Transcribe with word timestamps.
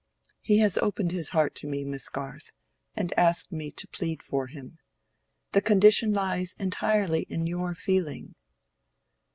He 0.39 0.57
has 0.57 0.79
opened 0.79 1.11
his 1.11 1.29
heart 1.29 1.53
to 1.57 1.67
me, 1.67 1.85
Miss 1.85 2.09
Garth, 2.09 2.53
and 2.95 3.13
asked 3.17 3.51
me 3.51 3.69
to 3.73 3.87
plead 3.87 4.23
for 4.23 4.47
him. 4.47 4.79
The 5.51 5.61
condition 5.61 6.11
lies 6.11 6.55
entirely 6.57 7.27
in 7.29 7.45
your 7.45 7.75
feeling." 7.75 8.33